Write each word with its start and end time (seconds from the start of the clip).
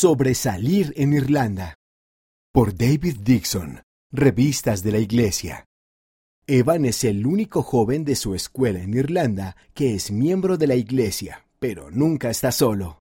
Sobresalir 0.00 0.94
en 0.96 1.12
Irlanda. 1.12 1.74
Por 2.52 2.72
David 2.72 3.16
Dixon. 3.20 3.82
Revistas 4.12 4.84
de 4.84 4.92
la 4.92 4.98
Iglesia. 4.98 5.64
Evan 6.46 6.84
es 6.84 7.02
el 7.02 7.26
único 7.26 7.64
joven 7.64 8.04
de 8.04 8.14
su 8.14 8.36
escuela 8.36 8.78
en 8.78 8.94
Irlanda 8.94 9.56
que 9.74 9.96
es 9.96 10.12
miembro 10.12 10.56
de 10.56 10.68
la 10.68 10.76
Iglesia, 10.76 11.48
pero 11.58 11.90
nunca 11.90 12.30
está 12.30 12.52
solo. 12.52 13.00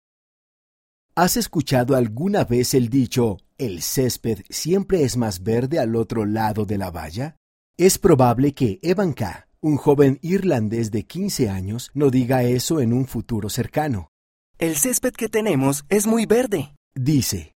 ¿Has 1.14 1.38
escuchado 1.38 1.96
alguna 1.96 2.46
vez 2.46 2.74
el 2.74 2.90
dicho, 2.90 3.38
el 3.60 3.84
césped 3.84 4.40
siempre 4.50 5.04
es 5.04 5.18
más 5.18 5.44
verde 5.44 5.78
al 5.78 5.96
otro 5.96 6.26
lado 6.26 6.66
de 6.66 6.80
la 6.80 6.90
valla? 6.90 7.36
Es 7.78 8.00
probable 8.00 8.56
que 8.56 8.80
Evan 8.82 9.14
K., 9.14 9.48
un 9.62 9.78
joven 9.78 10.18
irlandés 10.24 10.90
de 10.90 11.06
15 11.06 11.48
años, 11.48 11.92
no 11.94 12.10
diga 12.10 12.42
eso 12.42 12.82
en 12.82 12.92
un 12.92 13.06
futuro 13.06 13.50
cercano. 13.50 14.10
El 14.58 14.78
césped 14.78 15.14
que 15.14 15.30
tenemos 15.30 15.86
es 15.90 16.08
muy 16.08 16.26
verde. 16.26 16.74
Dice, 17.00 17.54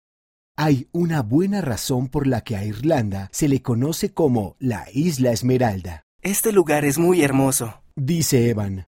hay 0.56 0.88
una 0.90 1.22
buena 1.22 1.60
razón 1.60 2.08
por 2.08 2.26
la 2.26 2.40
que 2.40 2.56
a 2.56 2.64
Irlanda 2.64 3.28
se 3.30 3.46
le 3.46 3.62
conoce 3.62 4.12
como 4.12 4.56
la 4.58 4.86
Isla 4.92 5.30
Esmeralda. 5.30 6.02
Este 6.22 6.50
lugar 6.50 6.84
es 6.84 6.98
muy 6.98 7.22
hermoso. 7.22 7.80
Dice 7.94 8.50
Evan. 8.50 8.86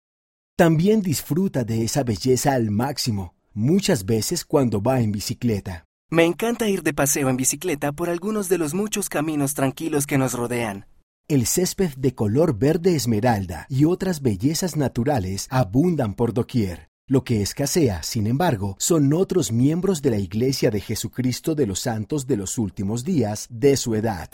También 0.55 1.01
disfruta 1.01 1.65
de 1.65 1.83
esa 1.83 2.03
belleza 2.03 2.53
al 2.53 2.71
máximo, 2.71 3.35
muchas 3.53 4.05
veces 4.05 4.45
cuando 4.45 4.81
va 4.81 5.01
en 5.01 5.11
bicicleta. 5.11 5.83
Me 6.09 6.23
encanta 6.23 6.69
ir 6.69 6.81
de 6.81 6.93
paseo 6.93 7.27
en 7.27 7.35
bicicleta 7.35 7.91
por 7.91 8.09
algunos 8.09 8.47
de 8.47 8.57
los 8.57 8.73
muchos 8.73 9.09
caminos 9.09 9.53
tranquilos 9.53 10.07
que 10.07 10.17
nos 10.17 10.31
rodean. 10.31 10.85
El 11.27 11.45
césped 11.45 11.91
de 11.97 12.15
color 12.15 12.57
verde 12.57 12.95
esmeralda 12.95 13.65
y 13.67 13.83
otras 13.83 14.21
bellezas 14.21 14.77
naturales 14.77 15.47
abundan 15.49 16.13
por 16.13 16.33
doquier. 16.33 16.86
Lo 17.09 17.23
que 17.23 17.41
escasea, 17.41 18.03
sin 18.03 18.27
embargo, 18.27 18.75
son 18.79 19.13
otros 19.13 19.53
miembros 19.53 20.01
de 20.01 20.09
la 20.09 20.17
Iglesia 20.17 20.71
de 20.71 20.81
Jesucristo 20.81 21.55
de 21.55 21.65
los 21.65 21.79
Santos 21.79 22.27
de 22.27 22.35
los 22.35 22.57
Últimos 22.57 23.05
Días 23.05 23.47
de 23.49 23.77
su 23.77 23.95
edad. 23.95 24.29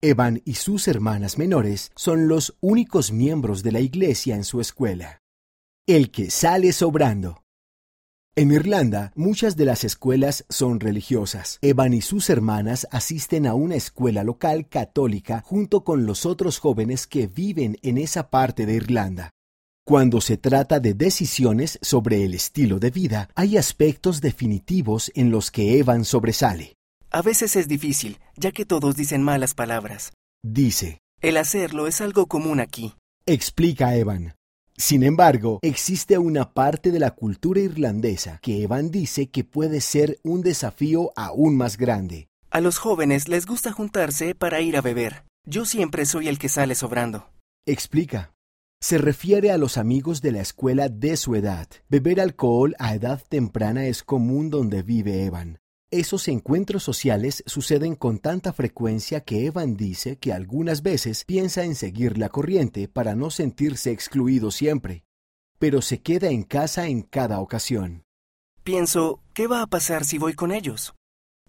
Evan 0.00 0.40
y 0.46 0.54
sus 0.54 0.88
hermanas 0.88 1.36
menores 1.36 1.92
son 1.94 2.26
los 2.26 2.56
únicos 2.60 3.12
miembros 3.12 3.62
de 3.62 3.72
la 3.72 3.80
Iglesia 3.80 4.34
en 4.34 4.44
su 4.44 4.62
escuela. 4.62 5.20
El 5.86 6.10
que 6.10 6.30
sale 6.30 6.72
sobrando. 6.72 7.44
En 8.34 8.50
Irlanda, 8.50 9.12
muchas 9.14 9.56
de 9.56 9.66
las 9.66 9.84
escuelas 9.84 10.46
son 10.48 10.80
religiosas. 10.80 11.58
Evan 11.60 11.92
y 11.92 12.00
sus 12.00 12.30
hermanas 12.30 12.88
asisten 12.90 13.46
a 13.46 13.52
una 13.52 13.74
escuela 13.74 14.24
local 14.24 14.70
católica 14.70 15.42
junto 15.44 15.84
con 15.84 16.06
los 16.06 16.24
otros 16.24 16.60
jóvenes 16.60 17.06
que 17.06 17.26
viven 17.26 17.76
en 17.82 17.98
esa 17.98 18.30
parte 18.30 18.64
de 18.64 18.72
Irlanda. 18.72 19.32
Cuando 19.86 20.20
se 20.20 20.36
trata 20.36 20.78
de 20.78 20.94
decisiones 20.94 21.78
sobre 21.82 22.24
el 22.24 22.34
estilo 22.34 22.78
de 22.78 22.90
vida, 22.90 23.28
hay 23.34 23.56
aspectos 23.56 24.20
definitivos 24.20 25.10
en 25.14 25.30
los 25.30 25.50
que 25.50 25.78
Evan 25.78 26.04
sobresale. 26.04 26.74
A 27.10 27.22
veces 27.22 27.56
es 27.56 27.66
difícil, 27.66 28.18
ya 28.36 28.52
que 28.52 28.64
todos 28.64 28.94
dicen 28.94 29.22
malas 29.22 29.54
palabras. 29.54 30.12
Dice, 30.44 31.00
El 31.20 31.36
hacerlo 31.36 31.86
es 31.86 32.00
algo 32.00 32.26
común 32.26 32.60
aquí. 32.60 32.94
explica 33.26 33.96
Evan. 33.96 34.34
Sin 34.76 35.02
embargo, 35.02 35.58
existe 35.62 36.16
una 36.18 36.52
parte 36.54 36.90
de 36.90 37.00
la 37.00 37.10
cultura 37.10 37.60
irlandesa 37.60 38.38
que 38.40 38.62
Evan 38.62 38.90
dice 38.90 39.28
que 39.28 39.44
puede 39.44 39.80
ser 39.80 40.18
un 40.22 40.40
desafío 40.40 41.12
aún 41.16 41.56
más 41.56 41.76
grande. 41.76 42.28
A 42.50 42.60
los 42.60 42.78
jóvenes 42.78 43.28
les 43.28 43.44
gusta 43.44 43.72
juntarse 43.72 44.34
para 44.34 44.60
ir 44.60 44.76
a 44.76 44.80
beber. 44.80 45.24
Yo 45.46 45.64
siempre 45.64 46.06
soy 46.06 46.28
el 46.28 46.38
que 46.38 46.48
sale 46.48 46.74
sobrando. 46.74 47.28
Explica. 47.66 48.32
Se 48.82 48.96
refiere 48.96 49.50
a 49.50 49.58
los 49.58 49.76
amigos 49.76 50.22
de 50.22 50.32
la 50.32 50.40
escuela 50.40 50.88
de 50.88 51.18
su 51.18 51.34
edad. 51.34 51.68
Beber 51.90 52.18
alcohol 52.18 52.74
a 52.78 52.94
edad 52.94 53.22
temprana 53.28 53.84
es 53.84 54.02
común 54.02 54.48
donde 54.48 54.82
vive 54.82 55.26
Evan. 55.26 55.58
Esos 55.90 56.28
encuentros 56.28 56.82
sociales 56.82 57.42
suceden 57.46 57.94
con 57.94 58.20
tanta 58.20 58.54
frecuencia 58.54 59.20
que 59.20 59.44
Evan 59.44 59.76
dice 59.76 60.16
que 60.16 60.32
algunas 60.32 60.82
veces 60.82 61.24
piensa 61.26 61.64
en 61.64 61.74
seguir 61.74 62.16
la 62.16 62.30
corriente 62.30 62.88
para 62.88 63.14
no 63.14 63.30
sentirse 63.30 63.90
excluido 63.90 64.50
siempre, 64.50 65.04
pero 65.58 65.82
se 65.82 66.00
queda 66.00 66.30
en 66.30 66.42
casa 66.42 66.86
en 66.86 67.02
cada 67.02 67.40
ocasión. 67.40 68.04
Pienso, 68.64 69.20
¿qué 69.34 69.46
va 69.46 69.60
a 69.62 69.66
pasar 69.66 70.06
si 70.06 70.16
voy 70.16 70.32
con 70.32 70.52
ellos? 70.52 70.94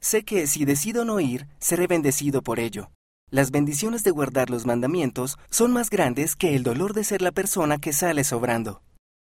Sé 0.02 0.24
que 0.24 0.48
si 0.48 0.66
decido 0.66 1.06
no 1.06 1.20
ir, 1.22 1.48
seré 1.60 1.88
bendecido 1.88 2.42
por 2.42 2.60
ello. 2.60 2.92
Las 3.32 3.50
bendiciones 3.52 4.04
de 4.04 4.12
guardar 4.12 4.50
los 4.50 4.66
mandamientos 4.66 5.38
son 5.50 5.72
más 5.72 5.90
grandes 5.90 6.36
que 6.36 6.54
el 6.54 6.64
dolor 6.64 6.94
de 6.94 7.06
ser 7.06 7.22
la 7.22 7.32
persona 7.32 7.78
que 7.78 7.94
sale 7.94 8.26
sobrando. 8.26 8.82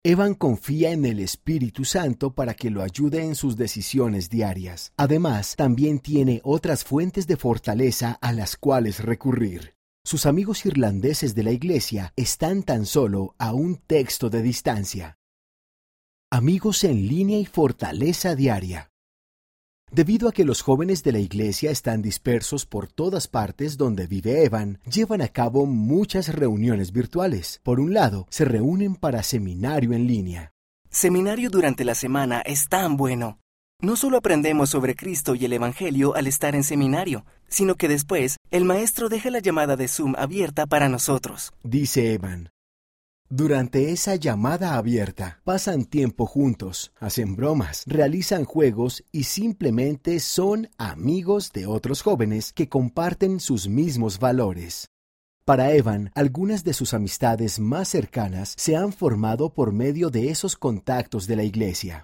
Evan 0.04 0.34
confía 0.34 0.90
en 0.92 1.06
el 1.06 1.20
Espíritu 1.20 1.86
Santo 1.86 2.34
para 2.34 2.56
que 2.56 2.72
lo 2.72 2.82
ayude 2.82 3.24
en 3.24 3.36
sus 3.36 3.58
decisiones 3.58 4.32
diarias. 4.32 4.92
Además, 4.98 5.56
también 5.56 6.00
tiene 6.00 6.42
otras 6.44 6.84
fuentes 6.84 7.28
de 7.28 7.38
fortaleza 7.38 8.18
a 8.22 8.34
las 8.34 8.58
cuales 8.58 9.04
recurrir. 9.04 9.76
Sus 10.04 10.26
amigos 10.26 10.66
irlandeses 10.66 11.36
de 11.36 11.44
la 11.44 11.52
iglesia 11.52 12.12
están 12.16 12.64
tan 12.64 12.88
solo 12.88 13.36
a 13.38 13.54
un 13.54 13.76
texto 13.76 14.32
de 14.32 14.42
distancia. 14.42 15.20
Amigos 16.32 16.84
en 16.86 17.08
línea 17.08 17.38
y 17.38 17.46
fortaleza 17.46 18.34
diaria. 18.34 18.91
Debido 19.92 20.30
a 20.30 20.32
que 20.32 20.46
los 20.46 20.62
jóvenes 20.62 21.04
de 21.04 21.12
la 21.12 21.20
iglesia 21.20 21.70
están 21.70 22.02
dispersos 22.02 22.66
por 22.66 22.88
todas 22.88 23.28
partes 23.28 23.76
donde 23.76 24.08
vive 24.08 24.46
Evan, 24.46 24.80
llevan 24.90 25.22
a 25.22 25.28
cabo 25.28 25.66
muchas 25.66 26.34
reuniones 26.34 26.94
virtuales. 26.94 27.60
Por 27.62 27.82
un 27.82 27.94
lado, 27.94 28.26
se 28.30 28.46
reúnen 28.46 28.96
para 28.96 29.22
seminario 29.22 29.92
en 29.92 30.08
línea. 30.08 30.54
Seminario 30.90 31.50
durante 31.50 31.84
la 31.84 31.94
semana 31.94 32.40
es 32.40 32.70
tan 32.70 32.96
bueno. 32.96 33.40
No 33.82 33.98
solo 33.98 34.16
aprendemos 34.16 34.70
sobre 34.70 34.96
Cristo 34.96 35.36
y 35.36 35.44
el 35.44 35.52
Evangelio 35.52 36.16
al 36.16 36.28
estar 36.28 36.56
en 36.56 36.64
seminario, 36.64 37.26
sino 37.50 37.76
que 37.76 37.90
después 37.90 38.38
el 38.50 38.64
maestro 38.64 39.10
deja 39.10 39.30
la 39.30 39.40
llamada 39.40 39.76
de 39.76 39.90
Zoom 39.90 40.16
abierta 40.18 40.68
para 40.68 40.88
nosotros. 40.88 41.52
Dice 41.64 42.14
Evan. 42.14 42.50
Durante 43.34 43.94
esa 43.94 44.18
llamada 44.18 44.76
abierta, 44.76 45.40
pasan 45.46 45.86
tiempo 45.86 46.26
juntos, 46.26 46.92
hacen 47.00 47.38
bromas, 47.38 47.86
realizan 47.88 48.44
juegos 48.44 49.06
y 49.14 49.24
simplemente 49.24 50.20
son 50.20 50.70
amigos 50.78 51.54
de 51.54 51.66
otros 51.66 52.02
jóvenes 52.02 52.52
que 52.52 52.68
comparten 52.68 53.40
sus 53.40 53.70
mismos 53.70 54.20
valores. 54.20 54.90
Para 55.46 55.72
Evan, 55.72 56.12
algunas 56.14 56.66
de 56.66 56.74
sus 56.74 56.94
amistades 56.94 57.58
más 57.58 57.88
cercanas 57.88 58.54
se 58.58 58.76
han 58.76 58.92
formado 58.92 59.54
por 59.54 59.72
medio 59.72 60.10
de 60.10 60.30
esos 60.30 60.58
contactos 60.58 61.26
de 61.26 61.38
la 61.38 61.44
iglesia. 61.44 62.04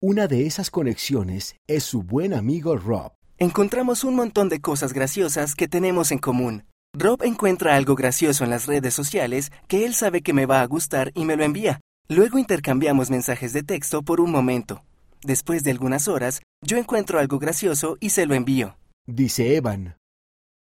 Una 0.00 0.26
de 0.26 0.46
esas 0.46 0.70
conexiones 0.70 1.54
es 1.66 1.84
su 1.84 2.02
buen 2.02 2.32
amigo 2.32 2.78
Rob. 2.78 3.12
Encontramos 3.36 4.04
un 4.04 4.14
montón 4.16 4.48
de 4.48 4.62
cosas 4.62 4.94
graciosas 4.94 5.54
que 5.54 5.68
tenemos 5.68 6.12
en 6.12 6.18
común. 6.18 6.64
Rob 6.92 7.22
encuentra 7.22 7.76
algo 7.76 7.94
gracioso 7.94 8.42
en 8.42 8.50
las 8.50 8.66
redes 8.66 8.94
sociales 8.94 9.52
que 9.68 9.86
él 9.86 9.94
sabe 9.94 10.22
que 10.22 10.32
me 10.32 10.46
va 10.46 10.60
a 10.60 10.66
gustar 10.66 11.12
y 11.14 11.24
me 11.24 11.36
lo 11.36 11.44
envía. 11.44 11.80
Luego 12.08 12.38
intercambiamos 12.38 13.10
mensajes 13.10 13.52
de 13.52 13.62
texto 13.62 14.02
por 14.02 14.20
un 14.20 14.32
momento. 14.32 14.82
Después 15.22 15.62
de 15.62 15.70
algunas 15.70 16.08
horas, 16.08 16.42
yo 16.62 16.78
encuentro 16.78 17.20
algo 17.20 17.38
gracioso 17.38 17.96
y 18.00 18.10
se 18.10 18.26
lo 18.26 18.34
envío. 18.34 18.76
Dice 19.06 19.54
Evan. 19.54 19.96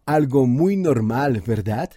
Algo 0.06 0.46
muy 0.46 0.76
normal, 0.76 1.42
¿verdad? 1.44 1.90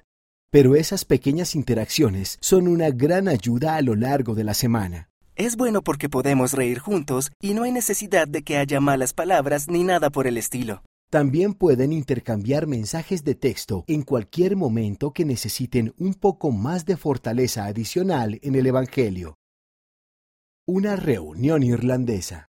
Pero 0.50 0.76
esas 0.76 1.06
pequeñas 1.06 1.54
interacciones 1.54 2.38
son 2.42 2.68
una 2.68 2.90
gran 2.90 3.28
ayuda 3.28 3.76
a 3.76 3.82
lo 3.82 3.96
largo 3.96 4.34
de 4.34 4.46
la 4.46 4.56
semana. 4.56 5.10
Es 5.36 5.56
bueno 5.58 5.84
porque 5.84 6.10
podemos 6.10 6.54
reír 6.54 6.80
juntos 6.80 7.32
y 7.40 7.54
no 7.54 7.64
hay 7.64 7.72
necesidad 7.72 8.28
de 8.28 8.42
que 8.42 8.58
haya 8.58 8.80
malas 8.80 9.14
palabras 9.14 9.68
ni 9.68 9.84
nada 9.84 10.10
por 10.10 10.26
el 10.26 10.38
estilo. 10.38 10.82
También 11.10 11.54
pueden 11.54 11.94
intercambiar 11.94 12.68
mensajes 12.68 13.24
de 13.24 13.34
texto 13.34 13.86
en 13.88 14.02
cualquier 14.02 14.58
momento 14.58 15.14
que 15.14 15.24
necesiten 15.24 15.94
un 15.98 16.14
poco 16.14 16.52
más 16.52 16.86
de 16.86 16.98
fortaleza 16.98 17.66
adicional 17.66 18.40
en 18.44 18.56
el 18.56 18.68
Evangelio. 18.68 19.38
Una 20.66 20.98
reunión 20.98 21.64
irlandesa. 21.64 22.50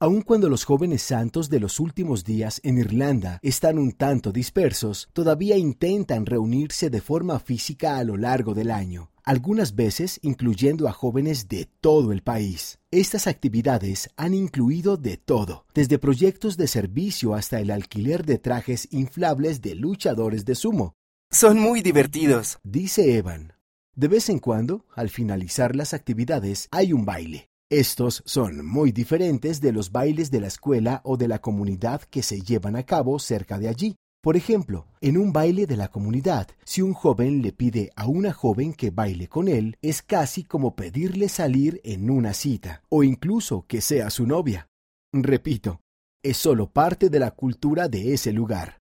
Aun 0.00 0.22
cuando 0.22 0.48
los 0.48 0.64
jóvenes 0.64 1.02
santos 1.02 1.48
de 1.48 1.60
los 1.60 1.78
últimos 1.78 2.24
días 2.24 2.60
en 2.64 2.78
Irlanda 2.78 3.38
están 3.42 3.78
un 3.78 3.92
tanto 3.92 4.32
dispersos, 4.32 5.08
todavía 5.12 5.56
intentan 5.56 6.26
reunirse 6.26 6.90
de 6.90 7.00
forma 7.00 7.38
física 7.38 7.96
a 7.96 8.02
lo 8.02 8.16
largo 8.16 8.54
del 8.54 8.72
año, 8.72 9.12
algunas 9.24 9.74
veces 9.74 10.20
incluyendo 10.22 10.86
a 10.86 10.92
jóvenes 10.92 11.48
de 11.48 11.68
todo 11.80 12.12
el 12.12 12.22
país. 12.22 12.78
Estas 12.90 13.26
actividades 13.26 14.10
han 14.16 14.34
incluido 14.34 14.96
de 14.96 15.16
todo, 15.16 15.66
desde 15.74 15.98
proyectos 15.98 16.56
de 16.56 16.68
servicio 16.68 17.34
hasta 17.34 17.60
el 17.60 17.70
alquiler 17.70 18.24
de 18.24 18.38
trajes 18.38 18.88
inflables 18.92 19.60
de 19.62 19.74
luchadores 19.74 20.44
de 20.44 20.54
sumo. 20.54 20.94
Son 21.30 21.58
muy 21.58 21.82
divertidos. 21.82 22.58
Dice 22.62 23.16
Evan. 23.16 23.54
De 23.96 24.08
vez 24.08 24.28
en 24.28 24.38
cuando, 24.38 24.84
al 24.94 25.08
finalizar 25.08 25.74
las 25.74 25.94
actividades, 25.94 26.68
hay 26.70 26.92
un 26.92 27.04
baile. 27.04 27.48
Estos 27.70 28.22
son 28.26 28.64
muy 28.64 28.92
diferentes 28.92 29.60
de 29.60 29.72
los 29.72 29.90
bailes 29.90 30.30
de 30.30 30.40
la 30.40 30.48
escuela 30.48 31.00
o 31.04 31.16
de 31.16 31.28
la 31.28 31.40
comunidad 31.40 32.02
que 32.02 32.22
se 32.22 32.40
llevan 32.40 32.76
a 32.76 32.84
cabo 32.84 33.18
cerca 33.18 33.58
de 33.58 33.68
allí. 33.68 33.96
Por 34.24 34.38
ejemplo, 34.38 34.86
en 35.02 35.18
un 35.18 35.34
baile 35.34 35.66
de 35.66 35.76
la 35.76 35.88
comunidad, 35.88 36.48
si 36.64 36.80
un 36.80 36.94
joven 36.94 37.42
le 37.42 37.52
pide 37.52 37.90
a 37.94 38.06
una 38.06 38.32
joven 38.32 38.72
que 38.72 38.88
baile 38.90 39.28
con 39.28 39.48
él, 39.48 39.76
es 39.82 40.00
casi 40.00 40.44
como 40.44 40.74
pedirle 40.74 41.28
salir 41.28 41.78
en 41.84 42.08
una 42.08 42.32
cita, 42.32 42.82
o 42.88 43.04
incluso 43.04 43.66
que 43.68 43.82
sea 43.82 44.08
su 44.08 44.26
novia. 44.26 44.66
Repito, 45.12 45.82
es 46.22 46.38
solo 46.38 46.70
parte 46.70 47.10
de 47.10 47.18
la 47.18 47.32
cultura 47.32 47.88
de 47.88 48.14
ese 48.14 48.32
lugar. 48.32 48.78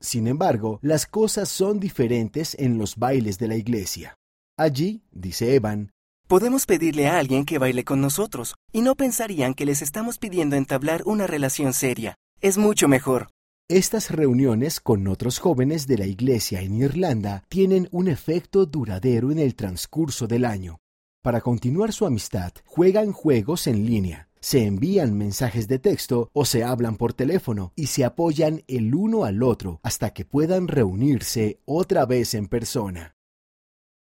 Sin 0.00 0.26
embargo, 0.28 0.78
las 0.80 1.04
cosas 1.04 1.50
son 1.50 1.78
diferentes 1.78 2.56
en 2.58 2.78
los 2.78 2.96
bailes 2.96 3.38
de 3.38 3.48
la 3.48 3.56
iglesia. 3.56 4.14
Allí, 4.56 5.02
dice 5.12 5.54
Evan, 5.54 5.90
Podemos 6.26 6.64
pedirle 6.64 7.06
a 7.06 7.18
alguien 7.18 7.44
que 7.44 7.58
baile 7.58 7.84
con 7.84 8.00
nosotros, 8.00 8.54
y 8.72 8.80
no 8.80 8.94
pensarían 8.94 9.52
que 9.52 9.66
les 9.66 9.82
estamos 9.82 10.16
pidiendo 10.16 10.56
entablar 10.56 11.02
una 11.04 11.26
relación 11.26 11.74
seria. 11.74 12.14
Es 12.40 12.56
mucho 12.56 12.88
mejor. 12.88 13.28
Estas 13.68 14.12
reuniones 14.12 14.78
con 14.80 15.08
otros 15.08 15.40
jóvenes 15.40 15.88
de 15.88 15.98
la 15.98 16.06
iglesia 16.06 16.62
en 16.62 16.76
Irlanda 16.76 17.42
tienen 17.48 17.88
un 17.90 18.06
efecto 18.06 18.64
duradero 18.64 19.32
en 19.32 19.40
el 19.40 19.56
transcurso 19.56 20.28
del 20.28 20.44
año. 20.44 20.78
Para 21.20 21.40
continuar 21.40 21.92
su 21.92 22.06
amistad, 22.06 22.52
juegan 22.64 23.10
juegos 23.10 23.66
en 23.66 23.84
línea, 23.84 24.28
se 24.40 24.64
envían 24.64 25.18
mensajes 25.18 25.66
de 25.66 25.80
texto 25.80 26.30
o 26.32 26.44
se 26.44 26.62
hablan 26.62 26.96
por 26.96 27.12
teléfono 27.12 27.72
y 27.74 27.86
se 27.88 28.04
apoyan 28.04 28.62
el 28.68 28.94
uno 28.94 29.24
al 29.24 29.42
otro 29.42 29.80
hasta 29.82 30.10
que 30.10 30.24
puedan 30.24 30.68
reunirse 30.68 31.58
otra 31.64 32.06
vez 32.06 32.34
en 32.34 32.46
persona 32.46 33.16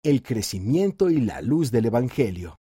el 0.02 0.22
crecimiento 0.22 1.10
y 1.10 1.20
la 1.20 1.42
luz 1.42 1.70
del 1.70 1.86
Evangelio. 1.86 2.59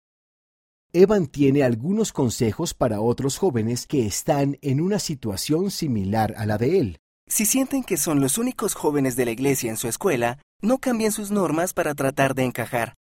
Evan 1.00 1.28
tiene 1.28 1.62
algunos 1.62 2.10
consejos 2.10 2.74
para 2.74 3.00
otros 3.00 3.38
jóvenes 3.38 3.86
que 3.86 4.04
están 4.04 4.58
en 4.62 4.80
una 4.80 4.98
situación 4.98 5.70
similar 5.70 6.34
a 6.36 6.44
la 6.44 6.58
de 6.58 6.80
él. 6.80 6.98
Si 7.28 7.46
sienten 7.46 7.84
que 7.84 7.96
son 7.96 8.20
los 8.20 8.36
únicos 8.36 8.74
jóvenes 8.74 9.14
de 9.14 9.24
la 9.24 9.30
iglesia 9.30 9.70
en 9.70 9.76
su 9.76 9.86
escuela, 9.86 10.40
no 10.60 10.78
cambien 10.78 11.12
sus 11.12 11.30
normas 11.30 11.72
para 11.72 11.94
tratar 11.94 12.34
de 12.34 12.42
encajar. 12.42 12.96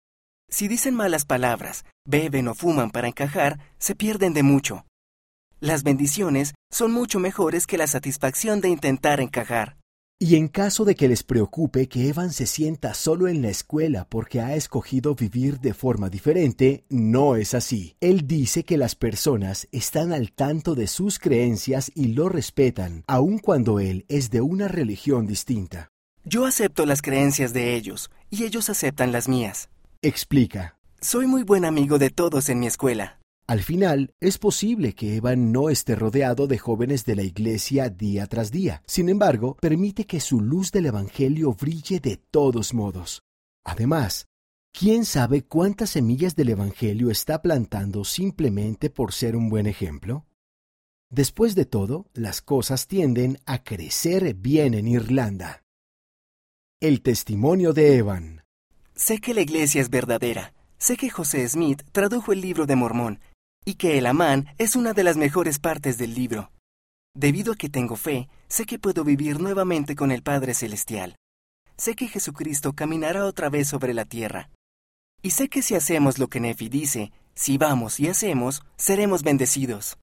Si 0.48 0.68
dicen 0.68 0.94
malas 0.94 1.26
palabras, 1.26 1.86
beben 2.06 2.48
o 2.50 2.54
fuman 2.54 2.92
para 2.92 3.08
encajar, 3.08 3.58
se 3.80 3.96
pierden 3.96 4.36
de 4.36 4.44
mucho. 4.44 4.86
Las 5.60 5.82
bendiciones 5.82 6.54
son 6.72 6.92
mucho 6.92 7.20
mejores 7.20 7.66
que 7.66 7.80
la 7.80 7.88
satisfacción 7.88 8.62
de 8.62 8.70
intentar 8.70 9.22
encajar. 9.22 9.76
Y 10.20 10.36
en 10.36 10.48
caso 10.48 10.84
de 10.84 10.96
que 10.96 11.08
les 11.08 11.22
preocupe 11.22 11.88
que 11.88 12.10
Evan 12.10 12.34
se 12.34 12.48
sienta 12.48 12.96
solo 12.96 13.28
en 13.28 13.44
la 13.44 13.50
escuela 13.50 14.08
porque 14.10 14.42
ha 14.42 14.56
escogido 14.56 15.14
vivir 15.14 15.60
de 15.60 15.76
forma 15.76 16.10
diferente, 16.10 16.86
no 16.90 17.36
es 17.36 17.54
así. 17.54 17.96
Él 18.02 18.26
dice 18.26 18.64
que 18.64 18.78
las 18.78 18.96
personas 18.96 19.68
están 19.72 20.14
al 20.14 20.32
tanto 20.32 20.74
de 20.74 20.88
sus 20.88 21.20
creencias 21.20 21.92
y 21.94 22.14
lo 22.14 22.30
respetan, 22.30 23.04
aun 23.06 23.38
cuando 23.38 23.80
él 23.80 24.06
es 24.08 24.32
de 24.32 24.42
una 24.42 24.68
religión 24.68 25.28
distinta. 25.28 25.90
Yo 26.26 26.48
acepto 26.48 26.88
las 26.88 27.04
creencias 27.04 27.54
de 27.54 27.76
ellos, 27.76 28.10
y 28.32 28.44
ellos 28.44 28.72
aceptan 28.72 29.12
las 29.12 29.30
mías. 29.30 29.70
Explica. 30.02 30.80
Soy 31.00 31.28
muy 31.28 31.44
buen 31.44 31.64
amigo 31.64 32.00
de 32.00 32.10
todos 32.10 32.50
en 32.50 32.60
mi 32.60 32.66
escuela. 32.66 33.20
Al 33.50 33.64
final, 33.64 34.14
es 34.20 34.38
posible 34.38 34.94
que 34.94 35.16
Evan 35.16 35.54
no 35.54 35.70
esté 35.70 35.96
rodeado 35.96 36.48
de 36.48 36.58
jóvenes 36.58 37.06
de 37.06 37.16
la 37.16 37.24
iglesia 37.24 37.90
día 37.90 38.28
tras 38.28 38.52
día. 38.52 38.84
Sin 38.86 39.08
embargo, 39.08 39.56
permite 39.62 40.06
que 40.06 40.20
su 40.20 40.42
luz 40.42 40.74
del 40.74 40.88
Evangelio 40.88 41.54
brille 41.54 42.02
de 42.02 42.18
todos 42.18 42.74
modos. 42.74 43.24
Además, 43.64 44.28
¿quién 44.74 45.06
sabe 45.06 45.44
cuántas 45.44 45.92
semillas 45.92 46.36
del 46.36 46.50
Evangelio 46.50 47.10
está 47.10 47.42
plantando 47.42 48.04
simplemente 48.04 48.90
por 48.90 49.14
ser 49.14 49.38
un 49.38 49.48
buen 49.48 49.66
ejemplo? 49.66 50.26
Después 51.10 51.56
de 51.56 51.64
todo, 51.64 52.10
las 52.14 52.42
cosas 52.42 52.86
tienden 52.86 53.38
a 53.46 53.64
crecer 53.64 54.34
bien 54.34 54.74
en 54.74 54.90
Irlanda. 54.90 55.64
El 56.82 57.02
testimonio 57.02 57.72
de 57.72 57.96
Evan. 57.96 58.44
Sé 58.94 59.20
que 59.20 59.34
la 59.34 59.40
iglesia 59.40 59.80
es 59.80 59.90
verdadera. 59.90 60.54
Sé 60.78 60.98
que 60.98 61.10
José 61.10 61.48
Smith 61.48 61.82
tradujo 61.94 62.34
el 62.34 62.42
libro 62.42 62.66
de 62.66 62.76
Mormón 62.76 63.20
y 63.68 63.74
que 63.74 63.98
el 63.98 64.06
Amán 64.06 64.48
es 64.58 64.78
una 64.78 64.94
de 64.94 65.04
las 65.04 65.18
mejores 65.18 65.60
partes 65.60 65.98
del 65.98 66.16
libro. 66.16 66.54
Debido 67.14 67.52
a 67.52 67.58
que 67.58 67.68
tengo 67.68 67.98
fe, 67.98 68.30
sé 68.48 68.66
que 68.66 68.80
puedo 68.80 69.04
vivir 69.04 69.42
nuevamente 69.42 69.94
con 69.94 70.10
el 70.14 70.24
Padre 70.24 70.54
Celestial. 70.54 71.18
Sé 71.76 71.94
que 71.94 72.08
Jesucristo 72.08 72.72
caminará 72.72 73.26
otra 73.26 73.50
vez 73.50 73.68
sobre 73.68 73.94
la 73.94 74.06
tierra. 74.06 74.52
Y 75.22 75.32
sé 75.32 75.50
que 75.50 75.62
si 75.62 75.76
hacemos 75.76 76.18
lo 76.18 76.30
que 76.30 76.40
Nefi 76.40 76.70
dice, 76.70 77.12
si 77.36 77.58
vamos 77.58 78.00
y 78.00 78.08
hacemos, 78.08 78.64
seremos 78.78 79.24
bendecidos. 79.24 79.96